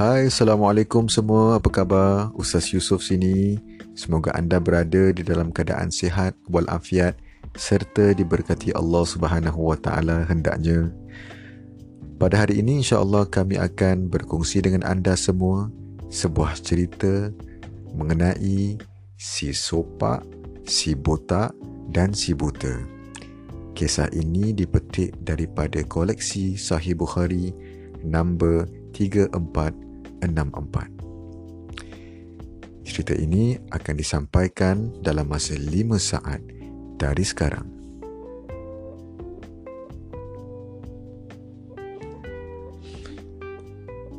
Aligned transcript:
Hai, 0.00 0.32
Assalamualaikum 0.32 1.12
semua. 1.12 1.60
Apa 1.60 1.68
khabar? 1.68 2.32
Ustaz 2.32 2.72
Yusof 2.72 3.04
sini. 3.04 3.60
Semoga 3.92 4.32
anda 4.32 4.56
berada 4.56 5.12
di 5.12 5.20
dalam 5.20 5.52
keadaan 5.52 5.92
sihat 5.92 6.32
walafiat 6.48 7.20
serta 7.52 8.16
diberkati 8.16 8.72
Allah 8.72 9.04
Subhanahu 9.04 9.60
Wa 9.60 9.76
Taala 9.76 10.24
hendaknya. 10.24 10.88
Pada 12.16 12.40
hari 12.40 12.64
ini 12.64 12.80
insya-Allah 12.80 13.28
kami 13.28 13.60
akan 13.60 14.08
berkongsi 14.08 14.64
dengan 14.64 14.88
anda 14.88 15.12
semua 15.20 15.68
sebuah 16.08 16.56
cerita 16.64 17.28
mengenai 17.92 18.80
si 19.20 19.52
sopak, 19.52 20.24
si 20.64 20.96
botak 20.96 21.52
dan 21.92 22.16
si 22.16 22.32
buta. 22.32 22.72
Kisah 23.76 24.08
ini 24.16 24.56
dipetik 24.56 25.12
daripada 25.20 25.84
koleksi 25.84 26.56
Sahih 26.56 26.96
Bukhari 26.96 27.52
nombor 28.00 28.64
3464. 30.22 31.00
Cerita 32.84 33.14
ini 33.14 33.54
akan 33.70 33.94
disampaikan 33.96 34.90
dalam 35.00 35.30
masa 35.30 35.54
5 35.56 35.96
saat 35.96 36.40
dari 37.00 37.24
sekarang. 37.24 37.80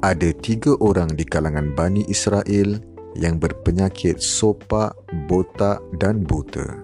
Ada 0.01 0.33
tiga 0.41 0.73
orang 0.81 1.13
di 1.13 1.21
kalangan 1.21 1.77
Bani 1.77 2.01
Israel 2.09 2.81
yang 3.13 3.37
berpenyakit 3.37 4.17
sopak, 4.17 4.97
botak 5.29 5.77
dan 6.01 6.25
buta. 6.25 6.81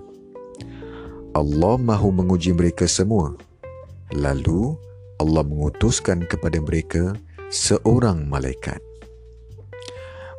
Allah 1.34 1.76
mahu 1.82 2.14
menguji 2.14 2.54
mereka 2.54 2.86
semua. 2.86 3.34
Lalu 4.14 4.78
Allah 5.18 5.42
mengutuskan 5.42 6.30
kepada 6.30 6.62
mereka 6.62 7.18
seorang 7.50 8.30
malaikat. 8.30 8.87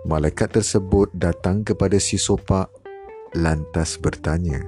Malaikat 0.09 0.57
tersebut 0.57 1.13
datang 1.13 1.61
kepada 1.61 2.01
si 2.01 2.17
sopak 2.17 2.73
lantas 3.37 4.01
bertanya, 4.01 4.65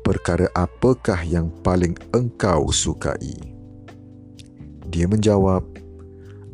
"Perkara 0.00 0.48
apakah 0.56 1.20
yang 1.28 1.52
paling 1.60 1.92
engkau 2.16 2.72
sukai?" 2.72 3.36
Dia 4.88 5.04
menjawab, 5.04 5.60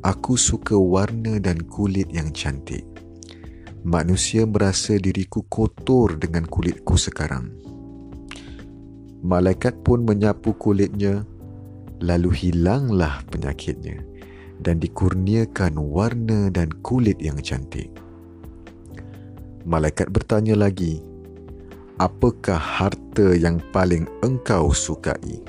"Aku 0.03 0.35
suka 0.35 0.75
warna 0.75 1.39
dan 1.39 1.63
kulit 1.71 2.11
yang 2.11 2.35
cantik. 2.35 2.83
Manusia 3.87 4.51
merasa 4.51 4.99
diriku 4.99 5.47
kotor 5.47 6.19
dengan 6.19 6.51
kulitku 6.51 6.99
sekarang." 6.99 7.55
Malaikat 9.23 9.79
pun 9.87 10.03
menyapu 10.03 10.59
kulitnya 10.59 11.23
lalu 12.03 12.35
hilanglah 12.35 13.23
penyakitnya 13.31 14.03
dan 14.65 14.81
dikurniakan 14.81 15.77
warna 15.77 16.49
dan 16.49 16.73
kulit 16.81 17.21
yang 17.21 17.37
cantik. 17.45 17.93
Malaikat 19.69 20.09
bertanya 20.09 20.57
lagi, 20.57 21.05
"Apakah 22.01 22.57
harta 22.57 23.37
yang 23.37 23.61
paling 23.71 24.09
engkau 24.25 24.73
sukai?" 24.73 25.45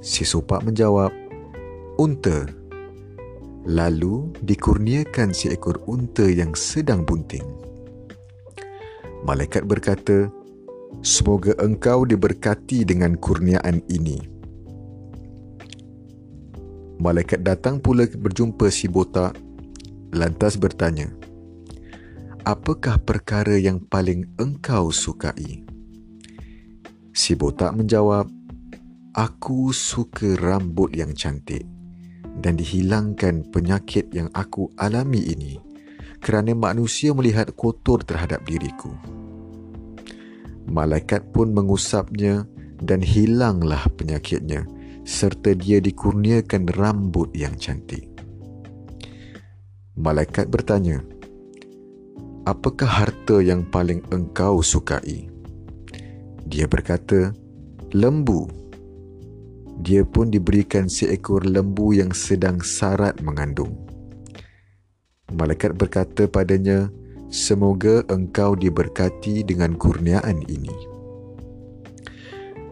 Si 0.00 0.22
sopak 0.22 0.62
menjawab, 0.62 1.10
"Unta." 1.98 2.46
Lalu 3.68 4.32
dikurniakan 4.40 5.36
seekor 5.36 5.84
unta 5.84 6.24
yang 6.24 6.56
sedang 6.56 7.04
bunting. 7.04 7.44
Malaikat 9.20 9.68
berkata, 9.68 10.32
"Semoga 11.04 11.52
engkau 11.60 12.08
diberkati 12.08 12.88
dengan 12.88 13.20
kurniaan 13.20 13.84
ini." 13.92 14.39
Malaikat 17.00 17.40
datang 17.40 17.80
pula 17.80 18.04
berjumpa 18.04 18.68
si 18.68 18.84
botak 18.84 19.32
lantas 20.12 20.60
bertanya, 20.60 21.08
Apakah 22.44 23.00
perkara 23.00 23.56
yang 23.56 23.80
paling 23.80 24.28
engkau 24.36 24.92
sukai? 24.92 25.64
Si 27.16 27.32
botak 27.32 27.72
menjawab, 27.72 28.28
Aku 29.16 29.72
suka 29.72 30.36
rambut 30.36 30.92
yang 30.92 31.16
cantik 31.16 31.64
dan 32.36 32.60
dihilangkan 32.60 33.48
penyakit 33.48 34.12
yang 34.12 34.28
aku 34.36 34.68
alami 34.76 35.24
ini 35.24 35.56
kerana 36.20 36.52
manusia 36.52 37.16
melihat 37.16 37.48
kotor 37.56 38.04
terhadap 38.04 38.44
diriku. 38.44 38.92
Malaikat 40.68 41.32
pun 41.32 41.50
mengusapnya 41.50 42.44
dan 42.78 43.00
hilanglah 43.00 43.88
penyakitnya 43.96 44.68
serta 45.04 45.56
dia 45.56 45.80
dikurniakan 45.82 46.70
rambut 46.76 47.32
yang 47.36 47.56
cantik. 47.56 48.08
Malaikat 50.00 50.48
bertanya, 50.48 51.04
Apakah 52.48 52.88
harta 52.88 53.44
yang 53.44 53.68
paling 53.68 54.00
engkau 54.08 54.64
sukai? 54.64 55.28
Dia 56.48 56.64
berkata, 56.64 57.36
Lembu. 57.92 58.48
Dia 59.84 60.08
pun 60.08 60.32
diberikan 60.32 60.88
seekor 60.88 61.44
lembu 61.44 61.92
yang 61.92 62.16
sedang 62.16 62.64
sarat 62.64 63.20
mengandung. 63.20 63.76
Malaikat 65.36 65.76
berkata 65.76 66.26
padanya, 66.26 66.88
Semoga 67.30 68.02
engkau 68.10 68.58
diberkati 68.58 69.46
dengan 69.46 69.78
kurniaan 69.78 70.42
ini. 70.50 70.99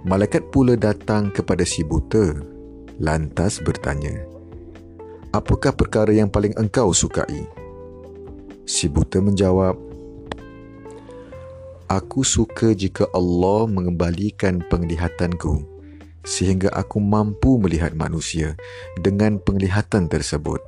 Malaikat 0.08 0.48
pula 0.48 0.72
datang 0.72 1.28
kepada 1.28 1.68
si 1.68 1.84
buta 1.84 2.32
lantas 2.96 3.60
bertanya, 3.60 4.24
Apakah 5.36 5.76
perkara 5.76 6.16
yang 6.16 6.32
paling 6.32 6.56
engkau 6.56 6.96
sukai? 6.96 7.44
Si 8.64 8.88
buta 8.88 9.20
menjawab, 9.20 9.76
Aku 11.92 12.24
suka 12.24 12.72
jika 12.72 13.04
Allah 13.12 13.68
mengembalikan 13.68 14.64
penglihatanku 14.72 15.76
sehingga 16.24 16.72
aku 16.72 17.00
mampu 17.04 17.60
melihat 17.60 17.92
manusia 17.92 18.56
dengan 19.00 19.36
penglihatan 19.36 20.08
tersebut. 20.08 20.60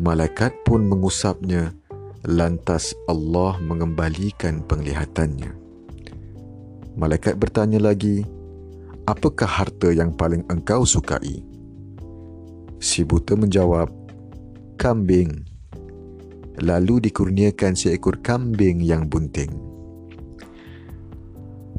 Malaikat 0.00 0.52
pun 0.64 0.84
mengusapnya 0.84 1.76
lantas 2.24 2.96
Allah 3.04 3.60
mengembalikan 3.60 4.64
penglihatannya. 4.64 5.63
Malaikat 6.94 7.38
bertanya 7.38 7.82
lagi, 7.82 8.22
Apakah 9.04 9.44
harta 9.44 9.92
yang 9.92 10.16
paling 10.16 10.48
engkau 10.48 10.88
sukai? 10.88 11.44
Si 12.80 13.04
buta 13.04 13.36
menjawab, 13.36 13.92
Kambing. 14.80 15.44
Lalu 16.64 17.04
dikurniakan 17.10 17.76
seekor 17.76 18.24
kambing 18.24 18.80
yang 18.80 19.04
bunting. 19.04 19.52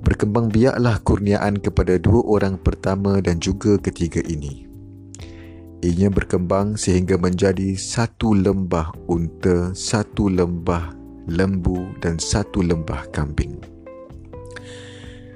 Berkembang 0.06 0.54
biaklah 0.54 1.02
kurniaan 1.02 1.58
kepada 1.58 1.98
dua 1.98 2.22
orang 2.30 2.62
pertama 2.62 3.18
dan 3.26 3.42
juga 3.42 3.82
ketiga 3.82 4.22
ini. 4.22 4.70
Ianya 5.82 6.14
berkembang 6.14 6.78
sehingga 6.78 7.18
menjadi 7.18 7.74
satu 7.74 8.38
lembah 8.38 8.94
unta, 9.10 9.74
satu 9.74 10.30
lembah 10.30 10.94
lembu 11.26 11.90
dan 12.06 12.22
satu 12.22 12.62
lembah 12.62 13.10
kambing. 13.10 13.75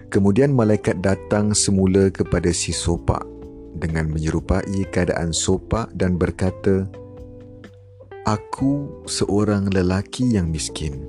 Kemudian 0.10 0.58
malaikat 0.58 1.06
datang 1.06 1.54
semula 1.54 2.10
kepada 2.10 2.50
si 2.50 2.74
sopak 2.74 3.22
dengan 3.78 4.10
menyerupai 4.10 4.90
keadaan 4.90 5.30
sopak 5.30 5.94
dan 5.94 6.18
berkata, 6.18 6.90
Aku 8.26 9.06
seorang 9.06 9.70
lelaki 9.70 10.34
yang 10.34 10.50
miskin 10.50 11.06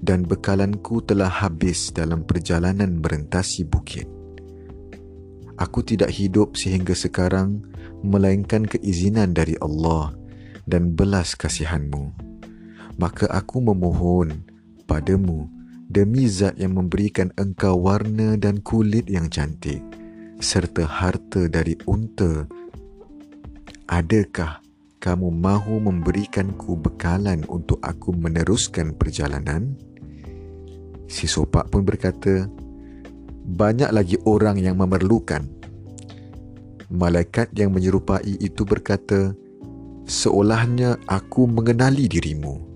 dan 0.00 0.24
bekalanku 0.24 1.04
telah 1.04 1.28
habis 1.28 1.92
dalam 1.92 2.24
perjalanan 2.24 3.04
merentasi 3.04 3.68
bukit. 3.68 4.08
Aku 5.60 5.84
tidak 5.84 6.08
hidup 6.16 6.56
sehingga 6.56 6.96
sekarang 6.96 7.60
melainkan 8.00 8.64
keizinan 8.64 9.36
dari 9.36 9.60
Allah 9.60 10.16
dan 10.64 10.96
belas 10.96 11.36
kasihanmu. 11.36 12.16
Maka 12.96 13.28
aku 13.28 13.60
memohon 13.60 14.40
padamu 14.88 15.59
demi 15.90 16.30
zat 16.30 16.54
yang 16.54 16.78
memberikan 16.78 17.34
engkau 17.34 17.74
warna 17.74 18.38
dan 18.38 18.62
kulit 18.62 19.10
yang 19.10 19.26
cantik 19.26 19.82
serta 20.38 20.86
harta 20.86 21.50
dari 21.50 21.74
unta. 21.90 22.46
Adakah 23.90 24.62
kamu 25.02 25.34
mahu 25.34 25.82
memberikanku 25.82 26.78
bekalan 26.78 27.42
untuk 27.50 27.82
aku 27.82 28.14
meneruskan 28.14 28.94
perjalanan? 28.94 29.74
Si 31.10 31.26
sopak 31.26 31.74
pun 31.74 31.82
berkata 31.82 32.46
banyak 33.50 33.90
lagi 33.90 34.14
orang 34.30 34.62
yang 34.62 34.78
memerlukan. 34.78 35.42
Malaikat 36.86 37.50
yang 37.58 37.74
menyerupai 37.74 38.38
itu 38.38 38.62
berkata 38.62 39.34
seolahnya 40.06 41.02
aku 41.10 41.50
mengenali 41.50 42.06
dirimu 42.06 42.69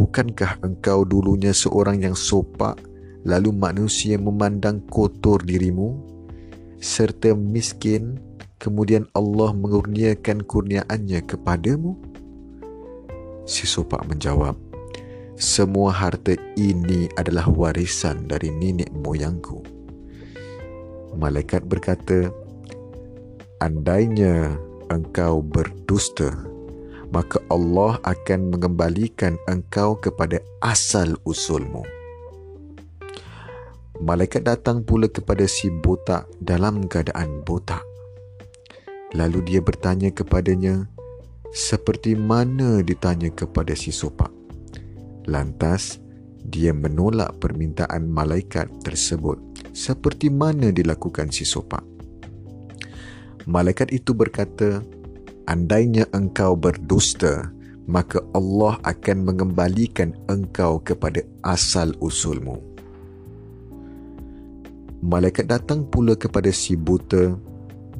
Bukankah 0.00 0.64
engkau 0.64 1.04
dulunya 1.04 1.52
seorang 1.52 2.00
yang 2.00 2.16
sopak 2.16 2.80
lalu 3.28 3.52
manusia 3.52 4.16
memandang 4.16 4.80
kotor 4.88 5.44
dirimu 5.44 5.92
serta 6.80 7.36
miskin 7.36 8.16
kemudian 8.56 9.04
Allah 9.12 9.52
mengurniakan 9.52 10.40
kurniaannya 10.48 11.20
kepadamu? 11.28 12.00
Si 13.44 13.68
sopak 13.68 14.08
menjawab, 14.08 14.56
semua 15.36 15.92
harta 15.92 16.32
ini 16.56 17.12
adalah 17.20 17.44
warisan 17.52 18.24
dari 18.24 18.48
nenek 18.48 18.88
moyangku. 19.04 19.60
Malaikat 21.12 21.68
berkata, 21.68 22.32
andainya 23.60 24.56
engkau 24.88 25.44
berdusta, 25.44 26.32
maka 27.10 27.42
Allah 27.50 27.98
akan 28.06 28.54
mengembalikan 28.54 29.38
engkau 29.50 29.98
kepada 29.98 30.42
asal 30.62 31.18
usulmu. 31.26 31.82
Malaikat 34.00 34.48
datang 34.48 34.80
pula 34.80 35.12
kepada 35.12 35.44
si 35.44 35.68
botak 35.68 36.24
dalam 36.40 36.88
keadaan 36.88 37.44
botak. 37.44 37.84
Lalu 39.12 39.44
dia 39.44 39.60
bertanya 39.60 40.08
kepadanya, 40.08 40.88
seperti 41.52 42.16
mana 42.16 42.80
ditanya 42.80 43.28
kepada 43.28 43.76
si 43.76 43.92
sopak. 43.92 44.30
Lantas, 45.28 46.00
dia 46.40 46.72
menolak 46.72 47.36
permintaan 47.42 48.08
malaikat 48.08 48.72
tersebut 48.80 49.50
seperti 49.72 50.30
mana 50.30 50.74
dilakukan 50.74 51.30
si 51.30 51.46
sopak. 51.46 51.82
Malaikat 53.46 53.90
itu 53.90 54.12
berkata, 54.14 54.82
andainya 55.46 56.08
engkau 56.12 56.56
berdusta, 56.58 57.52
maka 57.86 58.20
Allah 58.34 58.76
akan 58.84 59.24
mengembalikan 59.24 60.16
engkau 60.28 60.82
kepada 60.82 61.22
asal 61.46 61.94
usulmu 62.02 62.70
malaikat 65.00 65.48
datang 65.48 65.88
pula 65.88 66.12
kepada 66.12 66.52
si 66.52 66.76
buta 66.76 67.32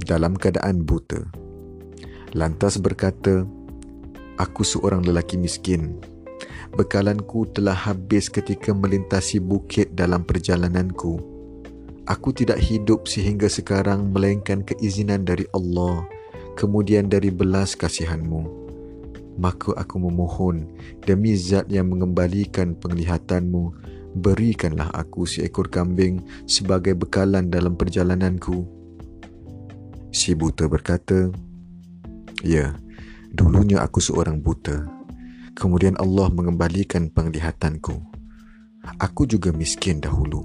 dalam 0.05 0.37
keadaan 0.37 0.85
buta. 0.85 1.25
Lantas 2.37 2.77
berkata, 2.77 3.49
Aku 4.41 4.65
seorang 4.65 5.05
lelaki 5.05 5.37
miskin. 5.37 6.01
Bekalanku 6.73 7.51
telah 7.51 7.75
habis 7.75 8.31
ketika 8.33 8.73
melintasi 8.73 9.37
bukit 9.43 9.93
dalam 9.93 10.25
perjalananku. 10.25 11.21
Aku 12.09 12.33
tidak 12.33 12.57
hidup 12.63 13.05
sehingga 13.05 13.51
sekarang 13.53 14.15
melainkan 14.15 14.65
keizinan 14.65 15.27
dari 15.29 15.45
Allah, 15.53 16.09
kemudian 16.61 17.09
dari 17.09 17.33
belas 17.33 17.73
kasihanmu. 17.73 18.61
Maka 19.41 19.73
aku 19.73 19.97
memohon 19.97 20.69
demi 21.09 21.33
zat 21.33 21.73
yang 21.73 21.89
mengembalikan 21.89 22.77
penglihatanmu, 22.77 23.73
berikanlah 24.21 24.93
aku 24.93 25.25
seekor 25.25 25.73
kambing 25.73 26.21
sebagai 26.45 26.93
bekalan 26.93 27.49
dalam 27.49 27.73
perjalananku. 27.73 28.69
Si 30.13 30.37
buta 30.37 30.69
berkata, 30.69 31.33
Ya, 32.45 32.77
dulunya 33.33 33.81
aku 33.81 34.05
seorang 34.05 34.45
buta. 34.45 34.85
Kemudian 35.57 35.97
Allah 35.97 36.29
mengembalikan 36.29 37.09
penglihatanku. 37.09 37.97
Aku 39.01 39.25
juga 39.25 39.57
miskin 39.57 40.05
dahulu. 40.05 40.45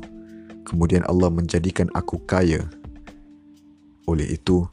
Kemudian 0.63 1.03
Allah 1.11 1.27
menjadikan 1.27 1.91
aku 1.91 2.23
kaya. 2.23 2.63
Oleh 4.07 4.27
itu, 4.39 4.63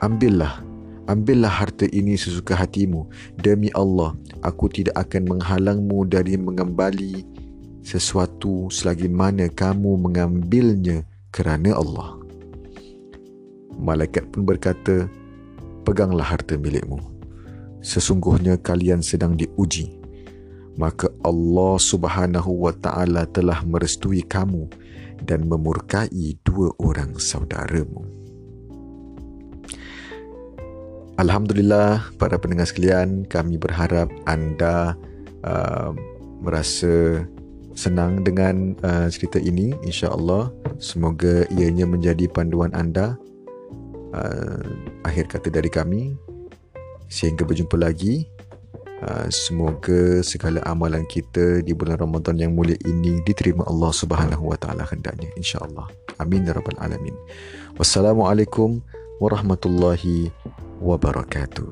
ambillah, 0.00 0.73
ambillah 1.06 1.50
harta 1.50 1.88
ini 1.90 2.16
sesuka 2.16 2.56
hatimu. 2.56 3.08
Demi 3.40 3.68
Allah, 3.76 4.16
aku 4.40 4.68
tidak 4.72 4.96
akan 5.08 5.36
menghalangmu 5.36 6.08
dari 6.08 6.36
mengembali 6.36 7.24
sesuatu 7.84 8.72
selagi 8.72 9.12
mana 9.12 9.46
kamu 9.52 10.00
mengambilnya 10.00 11.04
kerana 11.28 11.76
Allah. 11.76 12.16
Malaikat 13.76 14.32
pun 14.32 14.48
berkata, 14.48 15.10
peganglah 15.84 16.24
harta 16.24 16.56
milikmu. 16.56 16.96
Sesungguhnya 17.84 18.56
kalian 18.56 19.04
sedang 19.04 19.36
diuji. 19.36 20.00
Maka 20.74 21.06
Allah 21.22 21.78
subhanahu 21.78 22.66
wa 22.66 22.74
ta'ala 22.74 23.30
telah 23.30 23.62
merestui 23.62 24.24
kamu 24.26 24.66
dan 25.22 25.46
memurkai 25.46 26.40
dua 26.42 26.74
orang 26.82 27.14
saudaramu. 27.14 28.23
Alhamdulillah, 31.14 32.10
para 32.18 32.34
pendengar 32.42 32.66
sekalian, 32.66 33.22
kami 33.30 33.54
berharap 33.54 34.10
anda 34.26 34.98
uh, 35.46 35.94
merasa 36.42 37.22
senang 37.78 38.26
dengan 38.26 38.74
uh, 38.82 39.06
cerita 39.06 39.38
ini 39.38 39.78
insya-Allah. 39.86 40.50
Semoga 40.82 41.46
ianya 41.54 41.86
menjadi 41.86 42.26
panduan 42.26 42.74
anda 42.74 43.14
uh, 44.10 44.66
akhir 45.06 45.30
kata 45.30 45.54
dari 45.54 45.70
kami. 45.70 46.18
Sehingga 47.06 47.46
berjumpa 47.46 47.78
lagi. 47.78 48.26
Uh, 49.04 49.30
semoga 49.30 50.18
segala 50.24 50.66
amalan 50.66 51.06
kita 51.06 51.62
di 51.62 51.76
bulan 51.76 52.00
Ramadan 52.00 52.40
yang 52.40 52.58
mulia 52.58 52.78
ini 52.88 53.20
diterima 53.22 53.62
Allah 53.70 53.92
Subhanahu 53.92 54.50
wa 54.50 54.58
taala 54.58 54.82
hendaknya 54.88 55.28
insya-Allah. 55.38 55.86
Amin 56.18 56.42
ya 56.42 56.56
rabbal 56.56 56.78
alamin. 56.82 57.12
Wassalamualaikum 57.76 58.80
warahmatullahi 59.20 60.32
wabarakatuh 60.82 61.70